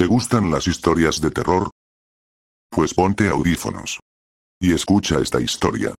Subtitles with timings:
[0.00, 1.68] ¿Te gustan las historias de terror?
[2.70, 4.00] Pues ponte audífonos.
[4.58, 5.94] Y escucha esta historia.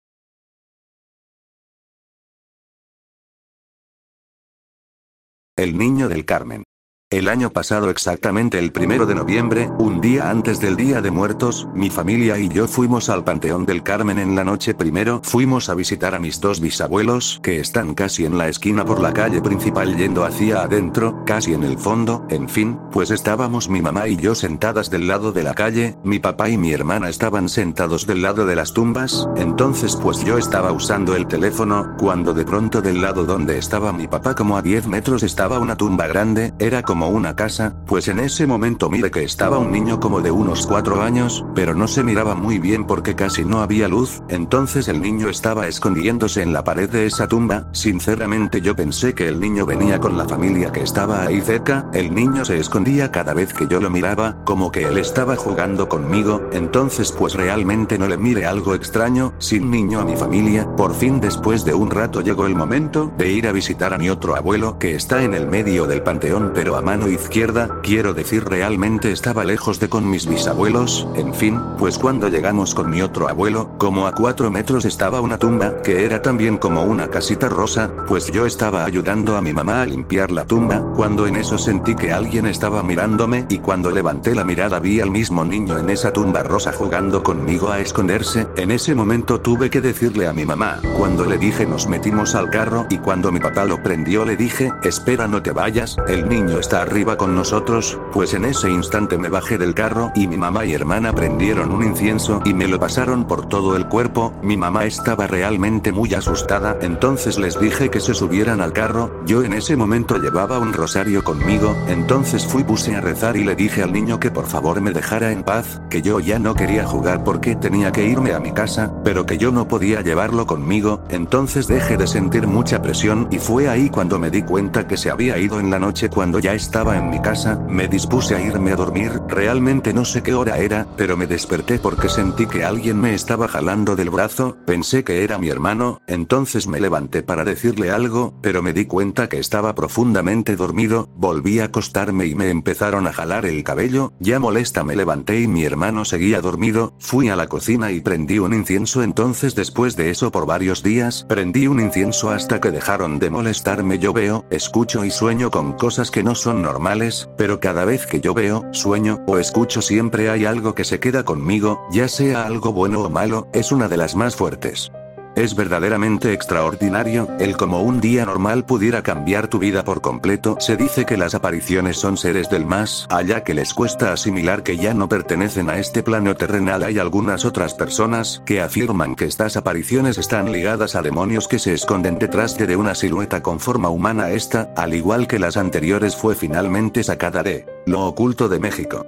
[5.55, 6.63] El niño del Carmen.
[7.11, 11.67] El año pasado exactamente el primero de noviembre, un día antes del Día de Muertos,
[11.73, 15.75] mi familia y yo fuimos al Panteón del Carmen en la noche primero, fuimos a
[15.75, 19.97] visitar a mis dos bisabuelos, que están casi en la esquina por la calle principal
[19.97, 24.33] yendo hacia adentro, casi en el fondo, en fin, pues estábamos mi mamá y yo
[24.33, 28.45] sentadas del lado de la calle, mi papá y mi hermana estaban sentados del lado
[28.45, 33.25] de las tumbas, entonces pues yo estaba usando el teléfono, cuando de pronto del lado
[33.25, 37.35] donde estaba mi papá como a 10 metros estaba una tumba grande, era como una
[37.35, 41.45] casa, pues en ese momento mire que estaba un niño como de unos cuatro años,
[41.55, 45.67] pero no se miraba muy bien porque casi no había luz, entonces el niño estaba
[45.67, 50.17] escondiéndose en la pared de esa tumba, sinceramente yo pensé que el niño venía con
[50.17, 53.89] la familia que estaba ahí cerca, el niño se escondía cada vez que yo lo
[53.89, 59.33] miraba, como que él estaba jugando conmigo, entonces pues realmente no le mire algo extraño,
[59.39, 63.31] sin niño a mi familia, por fin después de un rato llegó el momento de
[63.31, 66.75] ir a visitar a mi otro abuelo que está en el medio del panteón pero
[66.75, 71.97] a mano izquierda, quiero decir realmente estaba lejos de con mis bisabuelos, en fin, pues
[71.97, 76.21] cuando llegamos con mi otro abuelo, como a cuatro metros estaba una tumba, que era
[76.21, 80.43] también como una casita rosa, pues yo estaba ayudando a mi mamá a limpiar la
[80.43, 84.99] tumba, cuando en eso sentí que alguien estaba mirándome, y cuando levanté la mirada vi
[84.99, 89.69] al mismo niño en esa tumba rosa jugando conmigo a esconderse, en ese momento tuve
[89.69, 93.39] que decirle a mi mamá, cuando le dije nos metimos al carro y cuando mi
[93.39, 97.99] papá lo prendió le dije, espera no te vayas, el niño está arriba con nosotros,
[98.11, 101.83] pues en ese instante me bajé del carro y mi mamá y hermana prendieron un
[101.83, 106.77] incienso y me lo pasaron por todo el cuerpo, mi mamá estaba realmente muy asustada,
[106.81, 111.23] entonces les dije que se subieran al carro, yo en ese momento llevaba un rosario
[111.23, 114.91] conmigo, entonces fui puse a rezar y le dije al niño que por favor me
[114.91, 118.51] dejara en paz, que yo ya no quería jugar porque tenía que irme a mi
[118.51, 123.37] casa, pero que yo no podía llevarlo conmigo, entonces dejé de sentir mucha presión y
[123.37, 126.53] fue ahí cuando me di cuenta que se había ido en la noche cuando ya
[126.53, 130.57] estaba en mi casa, me dispuse a irme a dormir, realmente no sé qué hora
[130.57, 135.23] era, pero me desperté porque sentí que alguien me estaba jalando del brazo, pensé que
[135.25, 139.75] era mi hermano, entonces me levanté para decirle algo, pero me di cuenta que estaba
[139.75, 144.95] profundamente dormido, volví a acostarme y me empezaron a jalar el cabello, ya molesta me
[144.95, 149.55] levanté y mi hermano seguía dormido, fui a la cocina y prendí un incienso entonces
[149.55, 154.13] después de eso por varios días, prendí un incienso hasta que dejaron de molestarme yo
[154.13, 158.33] veo, escucho y sueño con cosas que no son normales, pero cada vez que yo
[158.33, 163.01] veo, sueño, o escucho siempre hay algo que se queda conmigo, ya sea algo bueno
[163.01, 164.91] o malo, es una de las más fuertes.
[165.35, 170.57] Es verdaderamente extraordinario, el como un día normal pudiera cambiar tu vida por completo.
[170.59, 174.75] Se dice que las apariciones son seres del más allá que les cuesta asimilar que
[174.75, 176.83] ya no pertenecen a este plano terrenal.
[176.83, 181.73] Hay algunas otras personas que afirman que estas apariciones están ligadas a demonios que se
[181.73, 184.31] esconden detrás de, una silueta con forma humana.
[184.31, 189.05] Esta, al igual que las anteriores, fue finalmente sacada de lo oculto de México.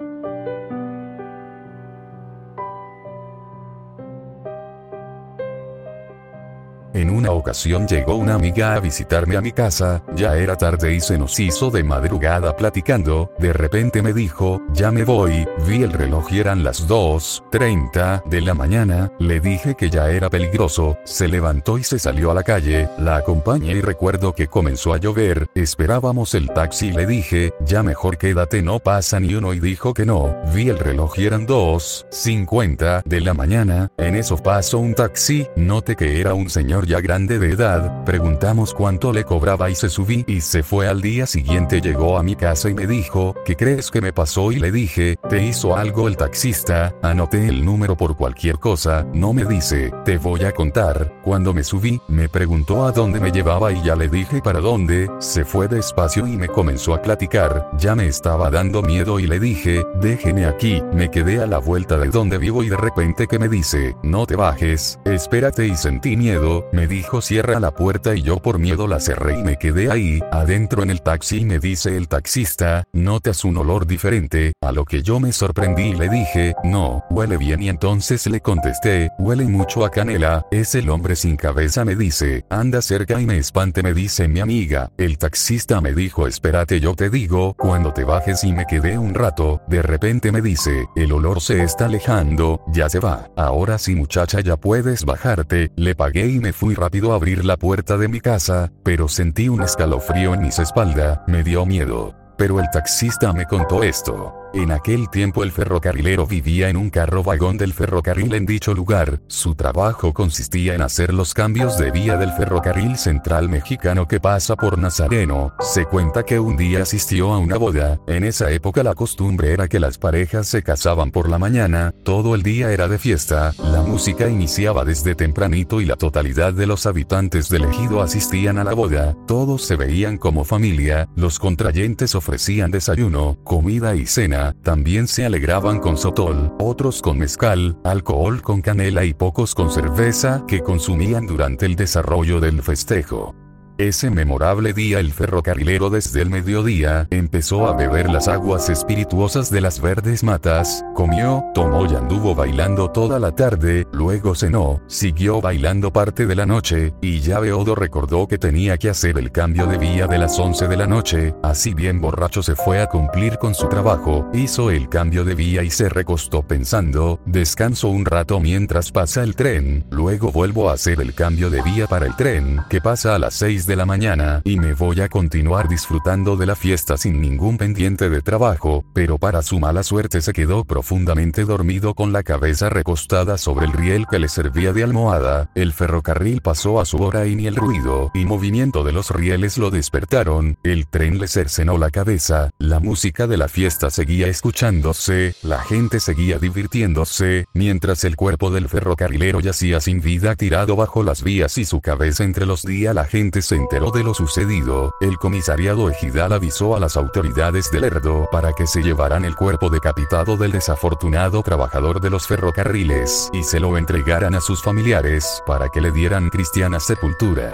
[6.94, 11.02] En una ocasión llegó una amiga a visitarme a mi casa, ya era tarde y
[11.02, 15.92] se nos hizo de madrugada platicando, de repente me dijo, ya me voy, vi el
[15.92, 21.28] reloj y eran las 2.30 de la mañana, le dije que ya era peligroso, se
[21.28, 25.48] levantó y se salió a la calle, la acompañé y recuerdo que comenzó a llover,
[25.56, 29.96] esperábamos el taxi y le dije, ya mejor quédate no pasa ni uno y dijo
[29.96, 34.94] que no, vi el reloj y eran 2.50 de la mañana, en eso pasó un
[34.94, 39.76] taxi, noté que era un señor ya grande de edad, preguntamos cuánto le cobraba y
[39.76, 43.36] se subí y se fue al día siguiente llegó a mi casa y me dijo,
[43.46, 44.52] ¿qué crees que me pasó?
[44.52, 46.96] Y le dije, ¿te hizo algo el taxista?
[47.02, 51.64] Anoté el número por cualquier cosa, no me dice, te voy a contar, cuando me
[51.64, 55.68] subí, me preguntó a dónde me llevaba y ya le dije para dónde, se fue
[55.68, 60.46] despacio y me comenzó a platicar, ya me estaba dando miedo y le dije, déjeme
[60.46, 63.96] aquí, me quedé a la vuelta de donde vivo y de repente que me dice,
[64.04, 68.58] no te bajes, espérate y sentí miedo, me dijo cierra la puerta y yo por
[68.58, 72.08] miedo la cerré y me quedé ahí, adentro en el taxi y me dice el
[72.08, 77.06] taxista, notas un olor diferente, a lo que yo me sorprendí y le dije, no,
[77.12, 81.86] huele bien y entonces le contesté, huele mucho a canela, es el hombre sin cabeza
[81.86, 86.28] me dice, anda cerca y me espante me dice mi amiga, el taxista me dijo
[86.28, 90.42] espérate yo te digo, cuando te bajes y me quedé un rato, de repente me
[90.42, 95.72] dice, el olor se está alejando, ya se va, ahora sí muchacha ya puedes bajarte,
[95.76, 99.50] le pagué y me fui Fui rápido abrir la puerta de mi casa, pero sentí
[99.50, 102.23] un escalofrío en mis espalda, me dio miedo.
[102.44, 104.44] Pero el taxista me contó esto.
[104.54, 109.19] En aquel tiempo el ferrocarrilero vivía en un carro vagón del ferrocarril en dicho lugar,
[109.25, 114.56] su trabajo consistía en hacer los cambios de vía del ferrocarril central mexicano que pasa
[114.56, 118.94] por Nazareno, se cuenta que un día asistió a una boda, en esa época la
[118.94, 123.00] costumbre era que las parejas se casaban por la mañana, todo el día era de
[123.00, 128.60] fiesta, la música iniciaba desde tempranito y la totalidad de los habitantes del ejido asistían
[128.60, 132.32] a la boda, todos se veían como familia, los contrayentes ofrecían
[132.71, 139.06] desayuno, comida y cena, también se alegraban con sotol, otros con mezcal, alcohol con canela
[139.06, 143.35] y pocos con cerveza que consumían durante el desarrollo del festejo.
[143.80, 149.62] Ese memorable día el ferrocarrilero desde el mediodía empezó a beber las aguas espirituosas de
[149.62, 155.92] las verdes matas, comió, tomó y anduvo bailando toda la tarde, luego cenó, siguió bailando
[155.92, 159.80] parte de la noche, y ya Beodo recordó que tenía que hacer el cambio de
[159.80, 163.56] vía de las 11 de la noche, así bien borracho se fue a cumplir con
[163.56, 168.92] su trabajo, hizo el cambio de vía y se recostó pensando, descanso un rato mientras
[168.92, 172.80] pasa el tren, luego vuelvo a hacer el cambio de vía para el tren, que
[172.80, 176.56] pasa a las 6 de la mañana y me voy a continuar disfrutando de la
[176.56, 181.94] fiesta sin ningún pendiente de trabajo, pero para su mala suerte se quedó profundamente dormido
[181.94, 186.80] con la cabeza recostada sobre el riel que le servía de almohada, el ferrocarril pasó
[186.80, 190.88] a su hora y ni el ruido y movimiento de los rieles lo despertaron, el
[190.88, 196.39] tren le cercenó la cabeza, la música de la fiesta seguía escuchándose, la gente seguía
[196.39, 201.81] divirtiéndose, mientras el cuerpo del ferrocarrilero yacía sin vida tirado bajo las vías y su
[201.81, 206.34] cabeza entre los días la gente se se enteró de lo sucedido, el comisariado ejidal
[206.34, 211.44] avisó a las autoridades del Lerdo para que se llevaran el cuerpo decapitado del desafortunado
[211.44, 216.32] trabajador de los ferrocarriles y se lo entregaran a sus familiares para que le dieran
[216.32, 217.54] cristiana sepultura.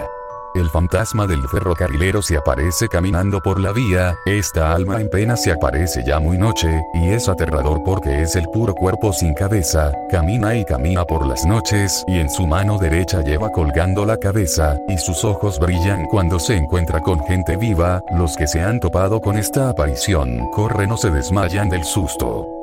[0.52, 5.52] El fantasma del ferrocarrilero se aparece caminando por la vía, esta alma en pena se
[5.52, 10.56] aparece ya muy noche, y es aterrador porque es el puro cuerpo sin cabeza, camina
[10.56, 14.98] y camina por las noches, y en su mano derecha lleva colgando la cabeza, y
[14.98, 19.38] sus ojos brillan cuando se encuentra con gente viva, los que se han topado con
[19.38, 22.59] esta aparición corren o se desmayan del susto.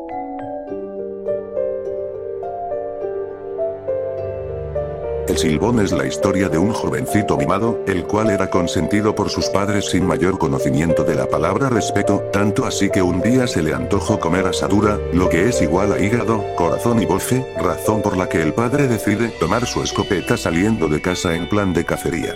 [5.37, 9.85] Silbón es la historia de un jovencito mimado, el cual era consentido por sus padres
[9.91, 14.19] sin mayor conocimiento de la palabra respeto, tanto así que un día se le antojó
[14.19, 18.41] comer asadura, lo que es igual a hígado, corazón y bofe, razón por la que
[18.41, 22.35] el padre decide tomar su escopeta saliendo de casa en plan de cacería.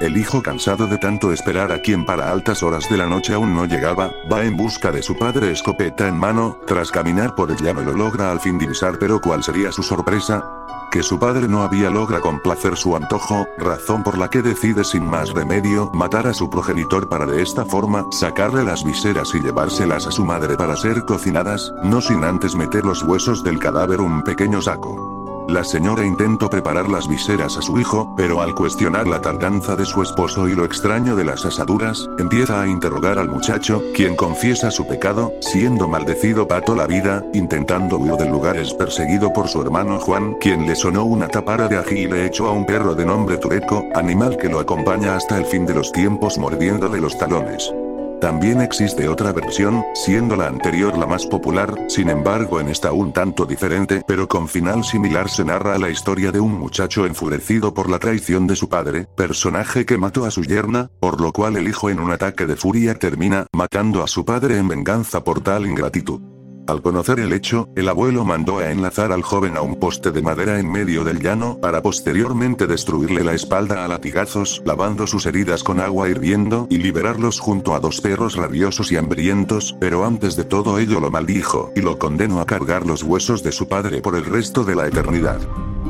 [0.00, 3.52] El hijo cansado de tanto esperar a quien para altas horas de la noche aún
[3.52, 7.56] no llegaba, va en busca de su padre escopeta en mano, tras caminar por el
[7.56, 10.44] llano lo logra al fin divisar pero cuál sería su sorpresa,
[10.92, 15.04] que su padre no había logra complacer su antojo, razón por la que decide sin
[15.04, 20.06] más remedio matar a su progenitor para de esta forma sacarle las viseras y llevárselas
[20.06, 24.22] a su madre para ser cocinadas, no sin antes meter los huesos del cadáver un
[24.22, 25.17] pequeño saco.
[25.48, 29.86] La señora intentó preparar las viseras a su hijo, pero al cuestionar la tardanza de
[29.86, 34.70] su esposo y lo extraño de las asaduras, empieza a interrogar al muchacho, quien confiesa
[34.70, 39.62] su pecado, siendo maldecido pato la vida, intentando huir del lugar es perseguido por su
[39.62, 42.94] hermano Juan, quien le sonó una tapara de ají y le echó a un perro
[42.94, 47.16] de nombre Tureco, animal que lo acompaña hasta el fin de los tiempos mordiéndole los
[47.16, 47.72] talones.
[48.20, 53.12] También existe otra versión, siendo la anterior la más popular, sin embargo en esta un
[53.12, 57.88] tanto diferente pero con final similar se narra la historia de un muchacho enfurecido por
[57.88, 61.68] la traición de su padre, personaje que mató a su yerna, por lo cual el
[61.68, 65.66] hijo en un ataque de furia termina matando a su padre en venganza por tal
[65.66, 66.37] ingratitud.
[66.68, 70.20] Al conocer el hecho, el abuelo mandó a enlazar al joven a un poste de
[70.20, 75.64] madera en medio del llano para posteriormente destruirle la espalda a latigazos, lavando sus heridas
[75.64, 80.44] con agua hirviendo y liberarlos junto a dos perros rabiosos y hambrientos, pero antes de
[80.44, 84.14] todo ello lo maldijo y lo condenó a cargar los huesos de su padre por
[84.14, 85.40] el resto de la eternidad.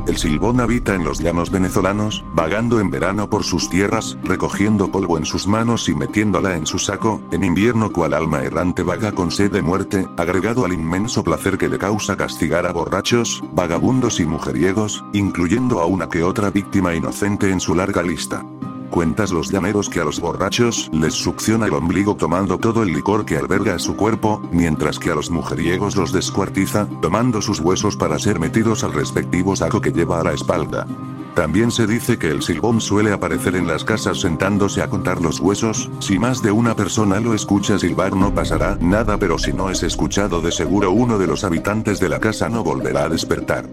[0.07, 5.17] El silbón habita en los llanos venezolanos, vagando en verano por sus tierras, recogiendo polvo
[5.17, 9.29] en sus manos y metiéndola en su saco, en invierno cual alma errante vaga con
[9.29, 15.03] sed de muerte, agregado inmenso placer que le causa castigar a borrachos, vagabundos y mujeriegos,
[15.13, 18.43] incluyendo a una que otra víctima inocente en su larga lista.
[18.89, 23.25] Cuentas los llameros que a los borrachos les succiona el ombligo tomando todo el licor
[23.25, 28.17] que alberga su cuerpo, mientras que a los mujeriegos los descuartiza, tomando sus huesos para
[28.17, 30.87] ser metidos al respectivo saco que lleva a la espalda.
[31.35, 35.39] También se dice que el silbón suele aparecer en las casas sentándose a contar los
[35.39, 39.69] huesos, si más de una persona lo escucha silbar no pasará nada pero si no
[39.69, 43.65] es escuchado de seguro uno de los habitantes de la casa no volverá a despertar.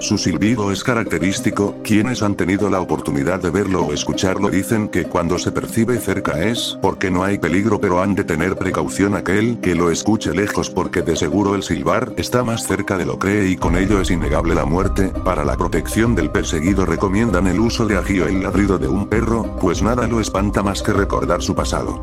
[0.00, 5.04] Su silbido es característico, quienes han tenido la oportunidad de verlo o escucharlo dicen que
[5.04, 9.60] cuando se percibe cerca es porque no hay peligro pero han de tener precaución aquel
[9.60, 13.50] que lo escuche lejos porque de seguro el silbar está más cerca de lo cree
[13.50, 17.86] y con ello es innegable la muerte, para la protección del perseguido recomiendan el uso
[17.86, 21.54] de agio el ladrido de un perro, pues nada lo espanta más que recordar su
[21.54, 22.00] pasado.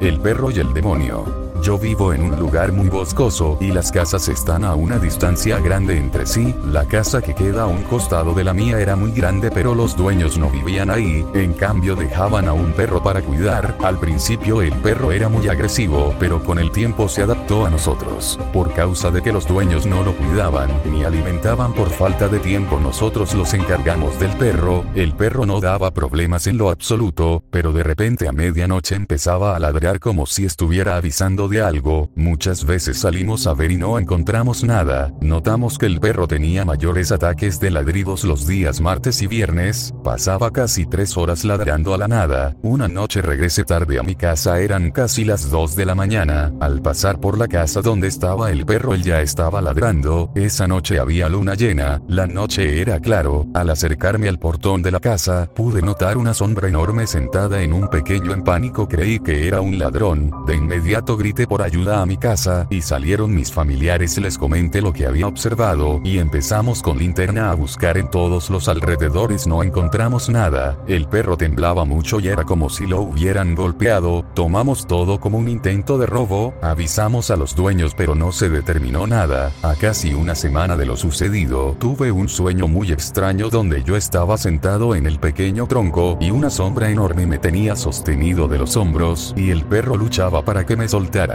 [0.00, 1.41] El perro y el demonio.
[1.62, 5.96] Yo vivo en un lugar muy boscoso y las casas están a una distancia grande
[5.96, 6.52] entre sí.
[6.64, 9.96] La casa que queda a un costado de la mía era muy grande pero los
[9.96, 13.78] dueños no vivían ahí, en cambio dejaban a un perro para cuidar.
[13.84, 18.40] Al principio el perro era muy agresivo, pero con el tiempo se adaptó a nosotros.
[18.52, 22.80] Por causa de que los dueños no lo cuidaban ni alimentaban por falta de tiempo
[22.80, 24.84] nosotros los encargamos del perro.
[24.96, 29.60] El perro no daba problemas en lo absoluto, pero de repente a medianoche empezaba a
[29.60, 35.12] ladrar como si estuviera avisando algo, muchas veces salimos a ver y no encontramos nada,
[35.20, 40.50] notamos que el perro tenía mayores ataques de ladridos los días martes y viernes, pasaba
[40.50, 44.90] casi tres horas ladrando a la nada, una noche regresé tarde a mi casa eran
[44.90, 48.94] casi las 2 de la mañana, al pasar por la casa donde estaba el perro
[48.94, 54.28] él ya estaba ladrando, esa noche había luna llena, la noche era claro, al acercarme
[54.28, 58.42] al portón de la casa, pude notar una sombra enorme sentada en un pequeño en
[58.42, 58.88] pánico.
[58.88, 63.34] Creí que era un ladrón, de inmediato grité por ayuda a mi casa, y salieron
[63.34, 68.10] mis familiares les comenté lo que había observado, y empezamos con linterna a buscar en
[68.10, 73.00] todos los alrededores no encontramos nada, el perro temblaba mucho y era como si lo
[73.00, 78.32] hubieran golpeado, tomamos todo como un intento de robo, avisamos a los dueños pero no
[78.32, 83.48] se determinó nada, a casi una semana de lo sucedido, tuve un sueño muy extraño
[83.48, 88.48] donde yo estaba sentado en el pequeño tronco y una sombra enorme me tenía sostenido
[88.48, 91.31] de los hombros, y el perro luchaba para que me soltara.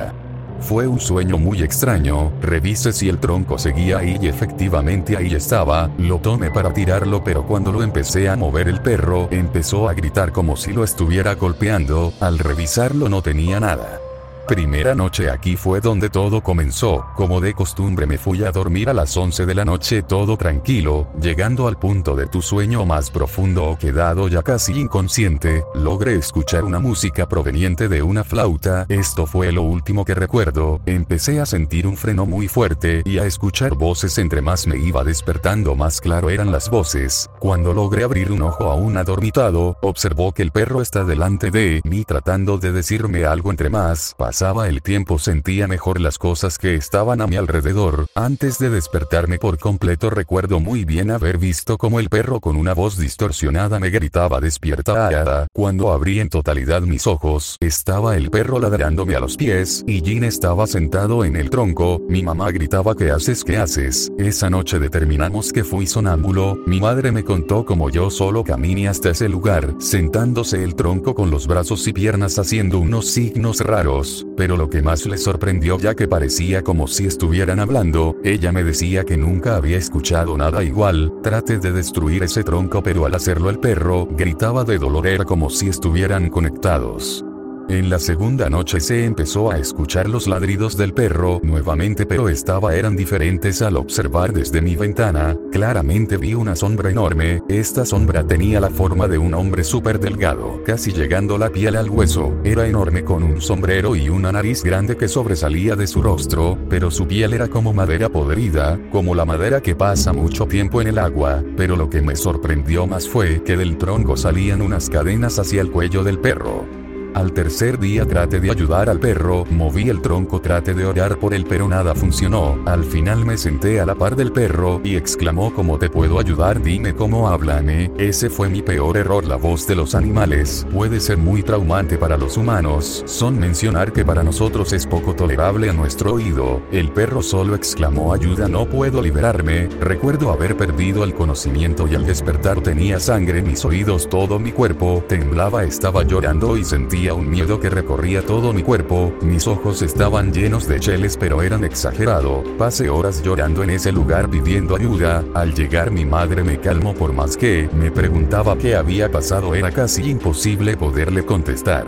[0.59, 5.89] Fue un sueño muy extraño, revise si el tronco seguía ahí y efectivamente ahí estaba,
[5.97, 10.31] lo tomé para tirarlo pero cuando lo empecé a mover el perro empezó a gritar
[10.31, 13.99] como si lo estuviera golpeando, al revisarlo no tenía nada.
[14.47, 18.93] Primera noche aquí fue donde todo comenzó, como de costumbre me fui a dormir a
[18.93, 23.65] las 11 de la noche todo tranquilo, llegando al punto de tu sueño más profundo
[23.65, 29.51] o quedado ya casi inconsciente, logré escuchar una música proveniente de una flauta, esto fue
[29.51, 34.17] lo último que recuerdo, empecé a sentir un freno muy fuerte y a escuchar voces
[34.17, 38.71] entre más me iba despertando más claro eran las voces, cuando logré abrir un ojo
[38.71, 43.69] aún adormitado, observó que el perro está delante de mí tratando de decirme algo entre
[43.69, 48.69] más, pasaba el tiempo sentía mejor las cosas que estaban a mi alrededor, antes de
[48.69, 53.79] despertarme por completo recuerdo muy bien haber visto como el perro con una voz distorsionada
[53.79, 59.37] me gritaba despierta cuando abrí en totalidad mis ojos, estaba el perro ladrándome a los
[59.37, 63.43] pies, y Jean estaba sentado en el tronco, mi mamá gritaba ¿qué haces?
[63.43, 64.11] ¿qué haces?
[64.19, 69.09] Esa noche determinamos que fui sonámbulo, mi madre me contó como yo solo caminé hasta
[69.09, 74.57] ese lugar, sentándose el tronco con los brazos y piernas haciendo unos signos raros, pero
[74.57, 79.03] lo que más le sorprendió ya que parecía como si estuvieran hablando, ella me decía
[79.03, 83.59] que nunca había escuchado nada igual, trate de destruir ese tronco pero al hacerlo el
[83.59, 87.26] perro gritaba de dolor era como si estuvieran conectados.
[87.69, 92.73] En la segunda noche se empezó a escuchar los ladridos del perro nuevamente pero estaba
[92.75, 98.61] eran diferentes al observar desde mi ventana, claramente vi una sombra enorme, esta sombra tenía
[98.61, 103.03] la forma de un hombre súper delgado, casi llegando la piel al hueso, era enorme
[103.03, 107.33] con un sombrero y una nariz grande que sobresalía de su rostro, pero su piel
[107.33, 111.75] era como madera podrida, como la madera que pasa mucho tiempo en el agua, pero
[111.75, 116.05] lo que me sorprendió más fue que del tronco salían unas cadenas hacia el cuello
[116.05, 116.76] del perro.
[117.17, 121.33] Al tercer día trate de ayudar al perro, moví el tronco, trate de orar por
[121.33, 122.59] él pero nada funcionó.
[122.67, 126.61] Al final me senté a la par del perro y exclamó ¿cómo te puedo ayudar?
[126.61, 127.89] Dime cómo háblame.
[127.97, 129.25] Ese fue mi peor error.
[129.25, 133.01] La voz de los animales puede ser muy traumante para los humanos.
[133.07, 136.61] Son mencionar que para nosotros es poco tolerable a nuestro oído.
[136.71, 139.69] El perro solo exclamó ayuda no puedo liberarme.
[139.81, 144.51] Recuerdo haber perdido el conocimiento y al despertar tenía sangre en mis oídos todo mi
[144.51, 149.81] cuerpo temblaba estaba llorando y sentía un miedo que recorría todo mi cuerpo, mis ojos
[149.81, 155.23] estaban llenos de cheles pero eran exagerado, pasé horas llorando en ese lugar pidiendo ayuda,
[155.33, 159.55] al llegar mi madre me calmó por más que me preguntaba qué había pasado.
[159.55, 161.85] Era casi imposible poderle contestar.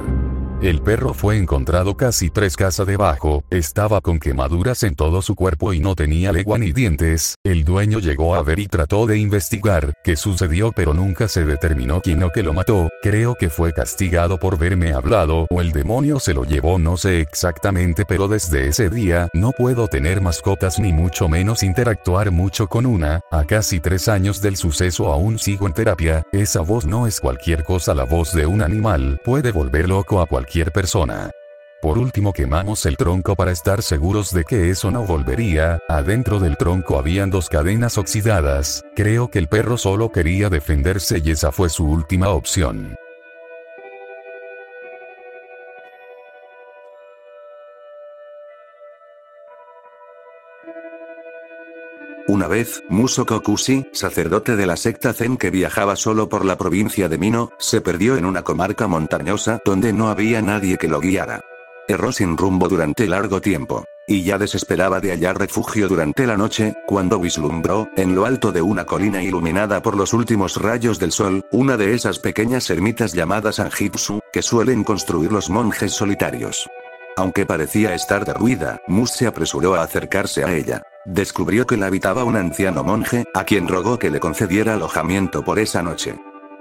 [0.61, 5.71] El perro fue encontrado casi tres casas debajo, estaba con quemaduras en todo su cuerpo
[5.71, 7.35] y no tenía lengua ni dientes.
[7.45, 12.01] El dueño llegó a ver y trató de investigar qué sucedió pero nunca se determinó
[12.01, 12.89] quién o que lo mató.
[13.01, 17.21] Creo que fue castigado por verme hablado o el demonio se lo llevó no sé
[17.21, 22.85] exactamente pero desde ese día no puedo tener mascotas ni mucho menos interactuar mucho con
[22.85, 23.21] una.
[23.31, 26.23] A casi tres años del suceso aún sigo en terapia.
[26.33, 29.21] Esa voz no es cualquier cosa la voz de un animal.
[29.23, 31.31] Puede volver loco a cualquier persona.
[31.81, 36.57] Por último quemamos el tronco para estar seguros de que eso no volvería, adentro del
[36.57, 41.69] tronco habían dos cadenas oxidadas, creo que el perro solo quería defenderse y esa fue
[41.69, 42.97] su última opción.
[52.29, 57.09] Una vez, Muso Kokushi, sacerdote de la secta Zen que viajaba solo por la provincia
[57.09, 61.41] de Mino, se perdió en una comarca montañosa donde no había nadie que lo guiara.
[61.87, 63.83] Erró sin rumbo durante largo tiempo.
[64.07, 68.61] Y ya desesperaba de hallar refugio durante la noche, cuando vislumbró, en lo alto de
[68.61, 73.59] una colina iluminada por los últimos rayos del sol, una de esas pequeñas ermitas llamadas
[73.59, 76.69] Anjitsu, que suelen construir los monjes solitarios.
[77.19, 80.83] Aunque parecía estar derruida, Mus se apresuró a acercarse a ella.
[81.03, 85.59] Descubrió que la habitaba un anciano monje, a quien rogó que le concediera alojamiento por
[85.59, 86.15] esa noche.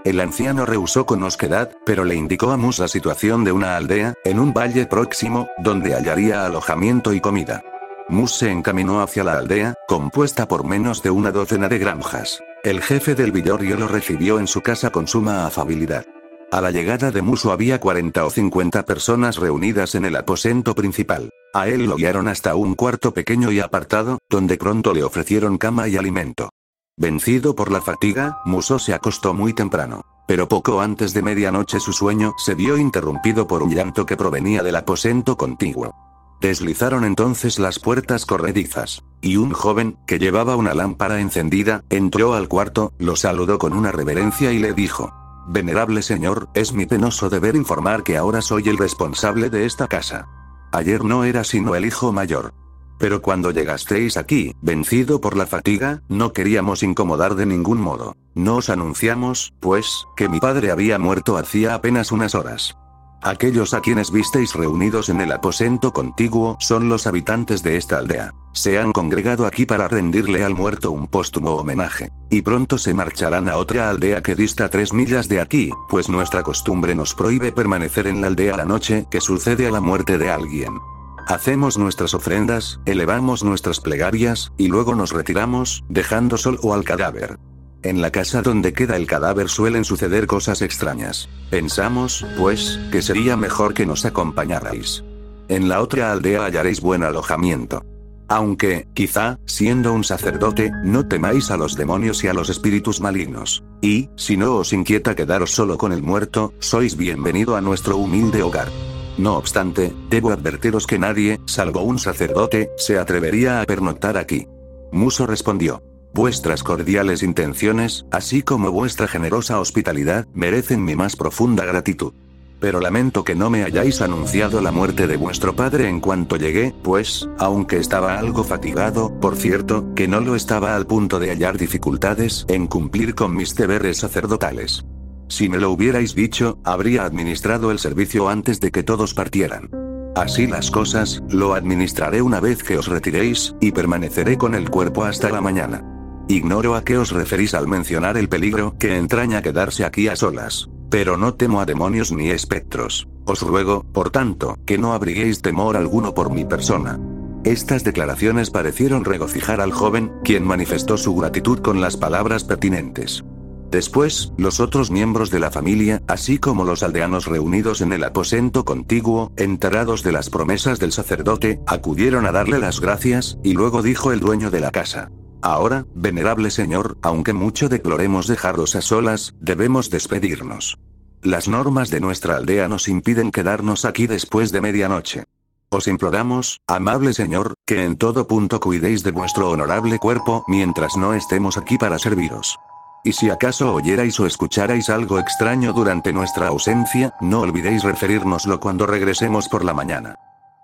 [0.05, 4.15] El anciano rehusó con osquedad, pero le indicó a Mus la situación de una aldea,
[4.25, 7.63] en un valle próximo, donde hallaría alojamiento y comida.
[8.09, 12.43] Mus se encaminó hacia la aldea, compuesta por menos de una docena de granjas.
[12.65, 16.05] El jefe del villorio lo recibió en su casa con suma afabilidad.
[16.51, 21.29] A la llegada de Muso había 40 o 50 personas reunidas en el aposento principal.
[21.53, 25.89] A él lo guiaron hasta un cuarto pequeño y apartado, donde pronto le ofrecieron cama
[25.89, 26.49] y alimento.
[26.97, 30.01] Vencido por la fatiga, Muso se acostó muy temprano.
[30.27, 34.63] Pero poco antes de medianoche su sueño se vio interrumpido por un llanto que provenía
[34.63, 35.95] del aposento contiguo.
[36.41, 39.03] Deslizaron entonces las puertas corredizas.
[39.21, 43.93] Y un joven, que llevaba una lámpara encendida, entró al cuarto, lo saludó con una
[43.93, 45.13] reverencia y le dijo,
[45.51, 50.29] Venerable señor, es mi penoso deber informar que ahora soy el responsable de esta casa.
[50.73, 52.53] Ayer no era sino el hijo mayor.
[52.99, 58.15] Pero cuando llegasteis aquí, vencido por la fatiga, no queríamos incomodar de ningún modo.
[58.35, 62.77] No os anunciamos, pues, que mi padre había muerto hacía apenas unas horas.
[63.23, 68.33] Aquellos a quienes visteis reunidos en el aposento contiguo son los habitantes de esta aldea.
[68.53, 72.11] Se han congregado aquí para rendirle al muerto un póstumo homenaje.
[72.31, 76.45] Y pronto se marcharán a otra aldea que dista tres millas de aquí, pues nuestra
[76.45, 80.31] costumbre nos prohíbe permanecer en la aldea la noche que sucede a la muerte de
[80.31, 80.79] alguien.
[81.27, 87.39] Hacemos nuestras ofrendas, elevamos nuestras plegarias, y luego nos retiramos, dejando solo al cadáver.
[87.83, 91.29] En la casa donde queda el cadáver suelen suceder cosas extrañas.
[91.49, 95.05] Pensamos, pues, que sería mejor que nos acompañarais.
[95.49, 97.85] En la otra aldea hallaréis buen alojamiento.
[98.29, 103.65] Aunque, quizá, siendo un sacerdote, no temáis a los demonios y a los espíritus malignos.
[103.81, 108.43] Y, si no os inquieta quedaros solo con el muerto, sois bienvenido a nuestro humilde
[108.43, 108.69] hogar.
[109.17, 114.47] No obstante, debo advertiros que nadie, salvo un sacerdote, se atrevería a pernoctar aquí.
[114.93, 115.83] Muso respondió.
[116.19, 122.13] Vuestras cordiales intenciones, así como vuestra generosa hospitalidad, merecen mi más profunda gratitud.
[122.59, 126.75] Pero lamento que no me hayáis anunciado la muerte de vuestro padre en cuanto llegué,
[126.83, 131.57] pues, aunque estaba algo fatigado, por cierto, que no lo estaba al punto de hallar
[131.57, 134.85] dificultades en cumplir con mis deberes sacerdotales.
[135.29, 139.71] Si me lo hubierais dicho, habría administrado el servicio antes de que todos partieran.
[140.17, 145.05] Así las cosas, lo administraré una vez que os retiréis, y permaneceré con el cuerpo
[145.05, 145.95] hasta la mañana.
[146.31, 150.69] Ignoro a qué os referís al mencionar el peligro que entraña quedarse aquí a solas.
[150.91, 153.09] Pero no temo a demonios ni espectros.
[153.25, 157.01] Os ruego, por tanto, que no abriguéis temor alguno por mi persona.
[157.45, 163.25] Estas declaraciones parecieron regocijar al joven, quien manifestó su gratitud con las palabras pertinentes.
[163.71, 168.67] Después, los otros miembros de la familia, así como los aldeanos reunidos en el aposento
[168.67, 174.13] contiguo, enterados de las promesas del sacerdote, acudieron a darle las gracias, y luego dijo
[174.13, 175.11] el dueño de la casa.
[175.43, 180.79] Ahora, venerable señor, aunque mucho deploremos dejaros a solas, debemos despedirnos.
[181.23, 185.25] Las normas de nuestra aldea nos impiden quedarnos aquí después de medianoche.
[185.71, 191.15] Os imploramos, amable señor, que en todo punto cuidéis de vuestro honorable cuerpo mientras no
[191.15, 192.57] estemos aquí para serviros.
[193.05, 198.87] Y si acaso oyerais o escucharais algo extraño durante nuestra ausencia, no olvidéis referírnoslo cuando
[198.87, 200.17] regresemos por la mañana.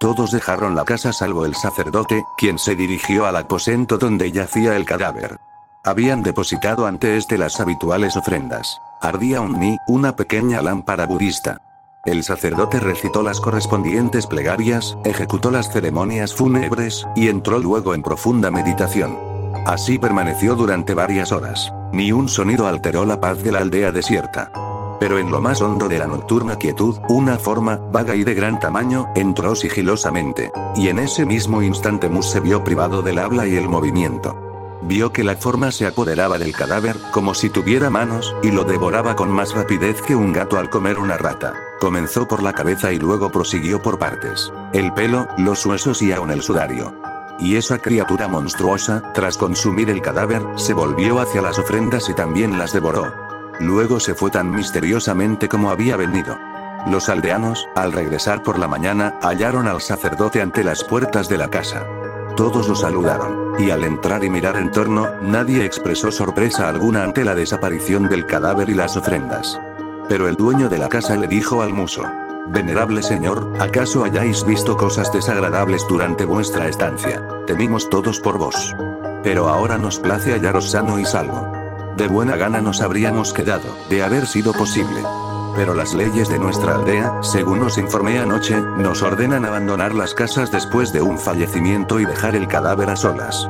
[0.04, 4.84] Todos dejaron la casa salvo el sacerdote, quien se dirigió al aposento donde yacía el
[4.84, 5.38] cadáver.
[5.82, 8.82] Habían depositado ante este las habituales ofrendas.
[9.00, 11.62] Ardía un ni, una pequeña lámpara budista.
[12.04, 18.50] El sacerdote recitó las correspondientes plegarias, ejecutó las ceremonias fúnebres, y entró luego en profunda
[18.50, 19.16] meditación.
[19.64, 21.72] Así permaneció durante varias horas.
[21.94, 24.52] Ni un sonido alteró la paz de la aldea desierta.
[25.00, 28.60] Pero en lo más hondo de la nocturna quietud, una forma, vaga y de gran
[28.60, 30.52] tamaño, entró sigilosamente.
[30.76, 34.36] Y en ese mismo instante Mus se vio privado del habla y el movimiento.
[34.86, 39.16] Vio que la forma se apoderaba del cadáver, como si tuviera manos, y lo devoraba
[39.16, 41.54] con más rapidez que un gato al comer una rata.
[41.80, 44.52] Comenzó por la cabeza y luego prosiguió por partes.
[44.74, 46.94] El pelo, los huesos y aún el sudario.
[47.38, 52.58] Y esa criatura monstruosa, tras consumir el cadáver, se volvió hacia las ofrendas y también
[52.58, 53.10] las devoró.
[53.60, 56.38] Luego se fue tan misteriosamente como había venido.
[56.86, 61.48] Los aldeanos, al regresar por la mañana, hallaron al sacerdote ante las puertas de la
[61.48, 61.86] casa.
[62.36, 67.24] Todos lo saludaron, y al entrar y mirar en torno, nadie expresó sorpresa alguna ante
[67.24, 69.58] la desaparición del cadáver y las ofrendas.
[70.08, 72.02] Pero el dueño de la casa le dijo al muso,
[72.46, 77.26] Venerable señor, ¿acaso hayáis visto cosas desagradables durante vuestra estancia?
[77.46, 78.74] Temimos todos por vos.
[79.22, 81.50] Pero ahora nos place hallaros sano y salvo.
[81.96, 85.00] De buena gana nos habríamos quedado, de haber sido posible.
[85.54, 90.50] Pero las leyes de nuestra aldea, según os informé anoche, nos ordenan abandonar las casas
[90.50, 93.48] después de un fallecimiento y dejar el cadáver a solas.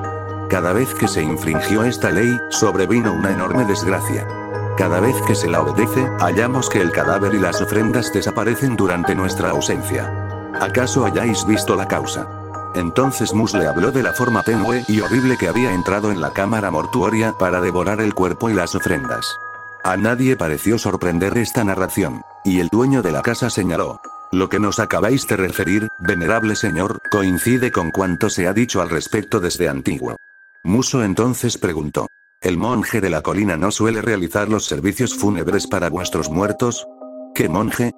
[0.51, 4.29] Cada vez que se infringió esta ley, sobrevino una enorme desgracia.
[4.77, 9.15] Cada vez que se la obedece, hallamos que el cadáver y las ofrendas desaparecen durante
[9.15, 10.13] nuestra ausencia.
[10.61, 12.44] ¿Acaso hayáis visto la causa?
[12.75, 16.33] Entonces Mus le habló de la forma tenue y horrible que había entrado en la
[16.33, 19.37] cámara mortuoria para devorar el cuerpo y las ofrendas.
[19.85, 22.23] A nadie pareció sorprender esta narración.
[22.45, 24.01] Y el dueño de la casa señaló.
[24.33, 28.91] Lo que nos acabáis de referir, venerable señor, coincide con cuanto se ha dicho al
[28.91, 30.17] respecto desde antiguo.
[30.65, 32.09] Muso entonces preguntó.
[32.41, 36.87] ¿El monje de la colina no suele realizar los servicios fúnebres para vuestros muertos?
[37.35, 37.93] ¿Qué monje?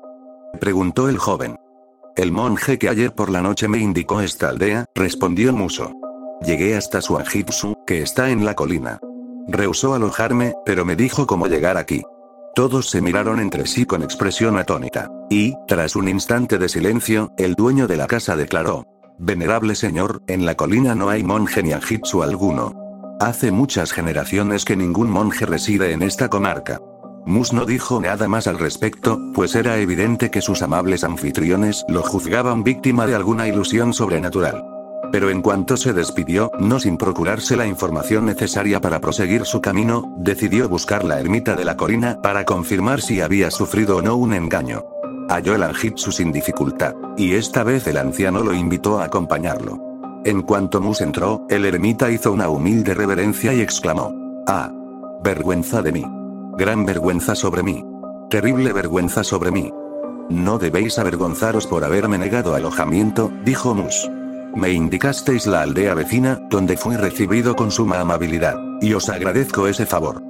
[0.60, 1.56] preguntó el joven.
[2.16, 5.92] El monje que ayer por la noche me indicó esta aldea, respondió Muso.
[6.40, 8.98] Llegué hasta su Ajitsu, que está en la colina.
[9.48, 12.02] Rehusó alojarme, pero me dijo cómo llegar aquí.
[12.54, 15.10] Todos se miraron entre sí con expresión atónita.
[15.28, 18.86] Y, tras un instante de silencio, el dueño de la casa declaró.
[19.18, 22.72] Venerable señor, en la colina no hay monje ni anjitsu alguno.
[23.20, 26.80] Hace muchas generaciones que ningún monje reside en esta comarca.
[27.26, 32.02] Mus no dijo nada más al respecto, pues era evidente que sus amables anfitriones lo
[32.02, 34.64] juzgaban víctima de alguna ilusión sobrenatural.
[35.10, 40.14] Pero en cuanto se despidió, no sin procurarse la información necesaria para proseguir su camino,
[40.18, 44.32] decidió buscar la ermita de la colina para confirmar si había sufrido o no un
[44.32, 44.84] engaño.
[45.28, 49.80] Halló el anjitsu sin dificultad, y esta vez el anciano lo invitó a acompañarlo.
[50.24, 54.14] En cuanto Mus entró, el ermita hizo una humilde reverencia y exclamó:
[54.46, 54.72] ¡Ah!
[55.24, 56.04] Vergüenza de mí.
[56.58, 57.84] Gran vergüenza sobre mí.
[58.30, 59.70] Terrible vergüenza sobre mí.
[60.30, 64.10] No debéis avergonzaros por haberme negado alojamiento, dijo Mus.
[64.54, 69.84] Me indicasteis la aldea vecina, donde fui recibido con suma amabilidad, y os agradezco ese
[69.84, 70.22] favor.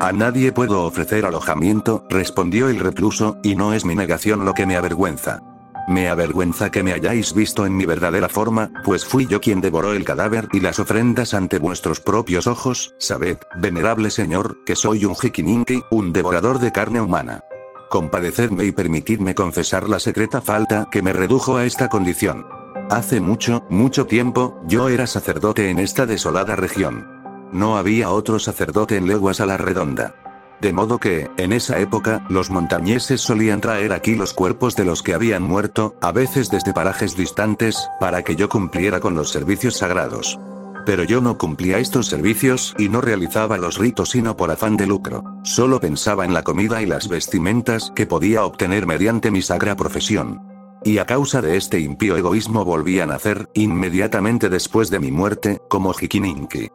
[0.00, 4.66] A nadie puedo ofrecer alojamiento, respondió el recluso, y no es mi negación lo que
[4.66, 5.42] me avergüenza.
[5.88, 9.94] Me avergüenza que me hayáis visto en mi verdadera forma, pues fui yo quien devoró
[9.94, 15.16] el cadáver y las ofrendas ante vuestros propios ojos, sabed, venerable señor, que soy un
[15.16, 17.42] jikininki, un devorador de carne humana.
[17.88, 22.46] Compadecedme y permitidme confesar la secreta falta que me redujo a esta condición.
[22.90, 27.06] Hace mucho, mucho tiempo, yo era sacerdote en esta desolada región.
[27.50, 30.14] No había otro sacerdote en leguas a la redonda.
[30.60, 35.02] De modo que, en esa época, los montañeses solían traer aquí los cuerpos de los
[35.02, 39.76] que habían muerto, a veces desde parajes distantes, para que yo cumpliera con los servicios
[39.76, 40.38] sagrados.
[40.84, 44.86] Pero yo no cumplía estos servicios y no realizaba los ritos sino por afán de
[44.86, 45.22] lucro.
[45.44, 50.42] Solo pensaba en la comida y las vestimentas que podía obtener mediante mi sagra profesión.
[50.84, 55.60] Y a causa de este impío egoísmo volví a nacer, inmediatamente después de mi muerte,
[55.68, 56.70] como Hikininki.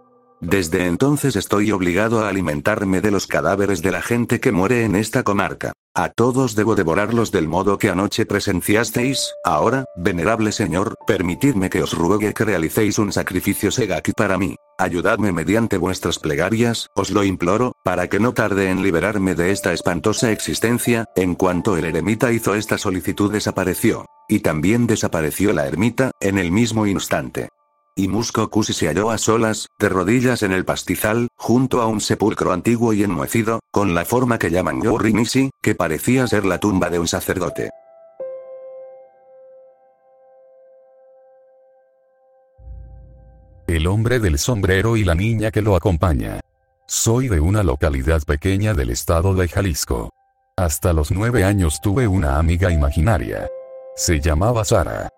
[0.45, 4.93] Desde entonces estoy obligado a alimentarme de los cadáveres de la gente que muere en
[4.97, 5.71] esta comarca.
[5.95, 11.93] A todos debo devorarlos del modo que anoche presenciasteis, ahora, venerable señor, permitidme que os
[11.93, 14.57] ruegue que realicéis un sacrificio segaki para mí.
[14.77, 19.71] Ayudadme mediante vuestras plegarias, os lo imploro, para que no tarde en liberarme de esta
[19.71, 24.07] espantosa existencia, en cuanto el eremita hizo esta solicitud desapareció.
[24.27, 27.47] Y también desapareció la ermita, en el mismo instante.
[27.95, 32.01] Y Musco Kusi se halló a solas, de rodillas en el pastizal, junto a un
[32.01, 36.89] sepulcro antiguo y enmohecido, con la forma que llaman Yorinisi, que parecía ser la tumba
[36.89, 37.69] de un sacerdote.
[43.67, 46.41] El hombre del sombrero y la niña que lo acompaña.
[46.87, 50.09] Soy de una localidad pequeña del estado de Jalisco.
[50.57, 53.47] Hasta los nueve años tuve una amiga imaginaria.
[53.95, 55.09] Se llamaba Sara.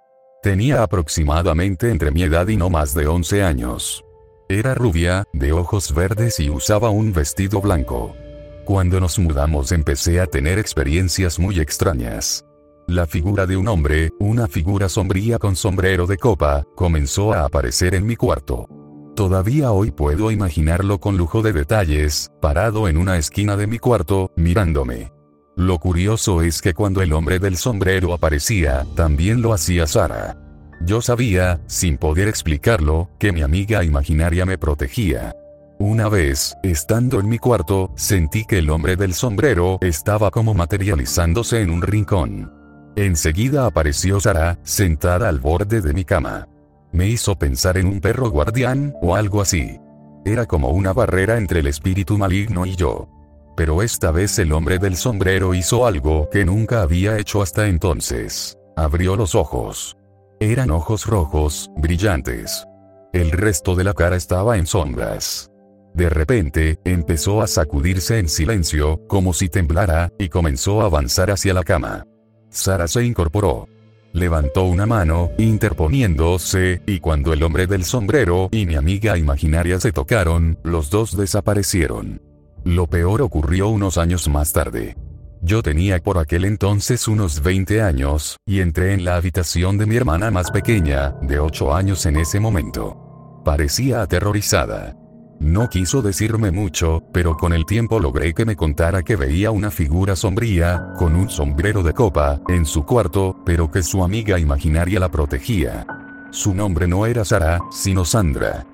[0.46, 4.06] Tenía aproximadamente entre mi edad y no más de 11 años.
[4.48, 8.16] Era rubia, de ojos verdes y usaba un vestido blanco.
[8.64, 12.46] Cuando nos mudamos empecé a tener experiencias muy extrañas.
[12.86, 17.96] La figura de un hombre, una figura sombría con sombrero de copa, comenzó a aparecer
[17.96, 18.68] en mi cuarto.
[19.16, 24.30] Todavía hoy puedo imaginarlo con lujo de detalles, parado en una esquina de mi cuarto,
[24.36, 25.15] mirándome.
[25.58, 30.38] Lo curioso es que cuando el hombre del sombrero aparecía, también lo hacía Sara.
[30.82, 35.34] Yo sabía, sin poder explicarlo, que mi amiga imaginaria me protegía.
[35.80, 41.62] Una vez, estando en mi cuarto, sentí que el hombre del sombrero estaba como materializándose
[41.62, 42.52] en un rincón.
[42.98, 46.50] Enseguida apareció Sara, sentada al borde de mi cama.
[46.92, 49.80] Me hizo pensar en un perro guardián, o algo así.
[50.26, 53.10] Era como una barrera entre el espíritu maligno y yo.
[53.56, 58.58] Pero esta vez el hombre del sombrero hizo algo que nunca había hecho hasta entonces.
[58.76, 59.96] Abrió los ojos.
[60.40, 62.66] Eran ojos rojos, brillantes.
[63.14, 65.50] El resto de la cara estaba en sombras.
[65.94, 71.54] De repente, empezó a sacudirse en silencio, como si temblara, y comenzó a avanzar hacia
[71.54, 72.06] la cama.
[72.50, 73.70] Sara se incorporó.
[74.12, 79.94] Levantó una mano, interponiéndose, y cuando el hombre del sombrero y mi amiga imaginaria se
[79.94, 82.22] tocaron, los dos desaparecieron.
[82.66, 84.98] Lo peor ocurrió unos años más tarde.
[85.44, 89.96] Yo tenía por aquel entonces unos 20 años, y entré en la habitación de mi
[89.96, 93.42] hermana más pequeña, de 8 años en ese momento.
[93.46, 94.98] Parecía aterrorizada.
[95.40, 99.70] No quiso decirme mucho, pero con el tiempo logré que me contara que veía una
[99.70, 105.00] figura sombría, con un sombrero de copa, en su cuarto, pero que su amiga imaginaria
[105.00, 105.86] la protegía.
[106.32, 108.66] Su nombre no era Sara, sino Sandra.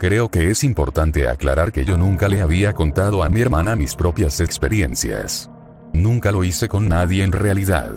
[0.00, 3.94] Creo que es importante aclarar que yo nunca le había contado a mi hermana mis
[3.94, 5.50] propias experiencias.
[5.92, 7.92] Nunca lo hice con nadie en realidad.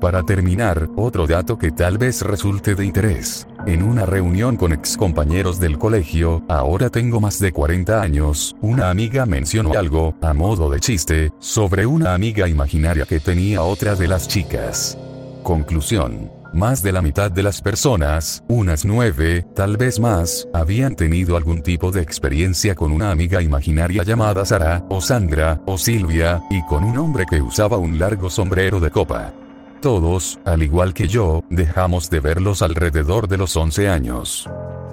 [0.00, 3.48] Para terminar, otro dato que tal vez resulte de interés.
[3.66, 9.26] En una reunión con excompañeros del colegio, ahora tengo más de 40 años, una amiga
[9.26, 14.28] mencionó algo, a modo de chiste, sobre una amiga imaginaria que tenía otra de las
[14.28, 14.96] chicas.
[15.42, 16.41] Conclusión.
[16.52, 21.62] Más de la mitad de las personas, unas nueve, tal vez más, habían tenido algún
[21.62, 26.84] tipo de experiencia con una amiga imaginaria llamada Sara, o Sandra, o Silvia, y con
[26.84, 29.32] un hombre que usaba un largo sombrero de copa.
[29.80, 34.46] Todos, al igual que yo, dejamos de verlos alrededor de los 11 años.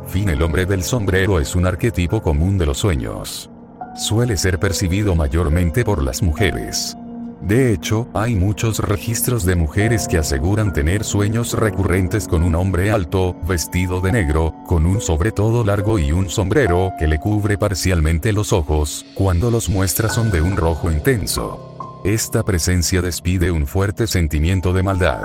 [0.07, 3.51] Fin el hombre del sombrero es un arquetipo común de los sueños.
[3.97, 6.95] Suele ser percibido mayormente por las mujeres.
[7.41, 12.91] De hecho, hay muchos registros de mujeres que aseguran tener sueños recurrentes con un hombre
[12.91, 17.57] alto, vestido de negro, con un sobre todo largo y un sombrero que le cubre
[17.57, 22.01] parcialmente los ojos, cuando los muestra son de un rojo intenso.
[22.03, 25.21] Esta presencia despide un fuerte sentimiento de maldad.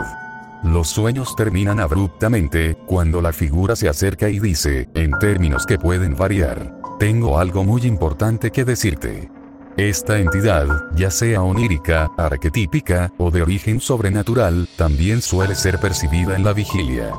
[0.62, 6.16] Los sueños terminan abruptamente, cuando la figura se acerca y dice, en términos que pueden
[6.16, 9.34] variar, tengo algo muy importante que decirte.
[9.76, 16.44] Esta entidad, ya sea onírica, arquetípica, o de origen sobrenatural, también suele ser percibida en
[16.44, 17.12] la vigilia.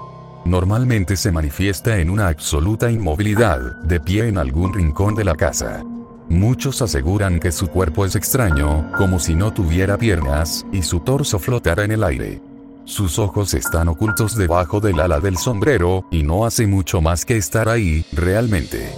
[0.45, 5.83] Normalmente se manifiesta en una absoluta inmovilidad, de pie en algún rincón de la casa.
[6.29, 11.39] Muchos aseguran que su cuerpo es extraño, como si no tuviera piernas, y su torso
[11.39, 12.41] flotara en el aire.
[12.85, 17.35] Sus ojos están ocultos debajo del ala del sombrero, y no hace mucho más que
[17.35, 18.93] estar ahí, realmente.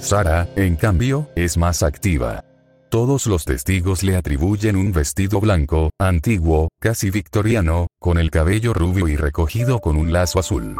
[0.00, 2.42] Sara, en cambio, es más activa.
[2.92, 9.08] Todos los testigos le atribuyen un vestido blanco, antiguo, casi victoriano, con el cabello rubio
[9.08, 10.76] y recogido con un lazo azul.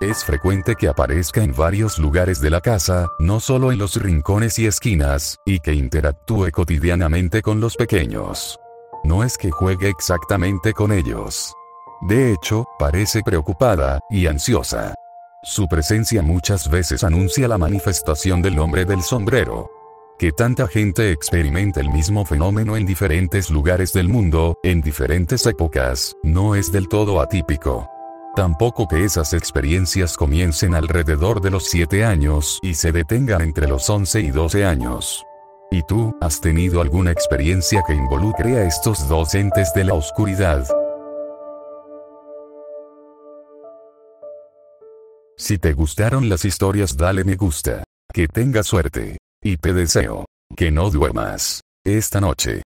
[0.00, 4.60] Es frecuente que aparezca en varios lugares de la casa, no solo en los rincones
[4.60, 8.60] y esquinas, y que interactúe cotidianamente con los pequeños.
[9.02, 11.52] No es que juegue exactamente con ellos.
[12.02, 14.94] De hecho, parece preocupada y ansiosa.
[15.42, 19.75] Su presencia muchas veces anuncia la manifestación del hombre del sombrero.
[20.18, 26.16] Que tanta gente experimente el mismo fenómeno en diferentes lugares del mundo, en diferentes épocas,
[26.22, 27.86] no es del todo atípico.
[28.34, 33.90] Tampoco que esas experiencias comiencen alrededor de los 7 años y se detengan entre los
[33.90, 35.22] 11 y 12 años.
[35.70, 40.66] ¿Y tú, has tenido alguna experiencia que involucre a estos dos entes de la oscuridad?
[45.36, 47.84] Si te gustaron las historias dale me gusta.
[48.14, 49.18] Que tengas suerte.
[49.42, 52.62] Y te deseo que no duermas esta noche.